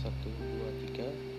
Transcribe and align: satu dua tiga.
satu 0.00 0.32
dua 0.32 0.70
tiga. 0.80 1.29